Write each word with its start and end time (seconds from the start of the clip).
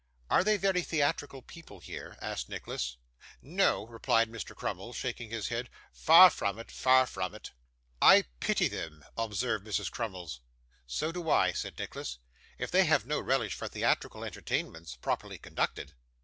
'Are 0.31 0.43
they 0.43 0.57
very 0.57 0.81
theatrical 0.81 1.43
people 1.43 1.79
here?' 1.79 2.17
asked 2.23 2.49
Nicholas. 2.49 2.97
'No,' 3.39 3.85
replied 3.85 4.31
Mr. 4.31 4.55
Crummles, 4.55 4.95
shaking 4.95 5.29
his 5.29 5.49
head, 5.49 5.69
'far 5.93 6.31
from 6.31 6.57
it 6.57 6.71
far 6.71 7.05
from 7.05 7.35
it.' 7.35 7.51
'I 8.01 8.23
pity 8.39 8.67
them,' 8.67 9.05
observed 9.15 9.63
Mrs. 9.67 9.91
Crummles. 9.91 10.39
'So 10.87 11.11
do 11.11 11.29
I,' 11.29 11.51
said 11.51 11.77
Nicholas; 11.77 12.17
'if 12.57 12.71
they 12.71 12.85
have 12.85 13.05
no 13.05 13.19
relish 13.19 13.53
for 13.53 13.67
theatrical 13.67 14.23
entertainments, 14.23 14.95
properly 14.95 15.37
conducted. 15.37 15.93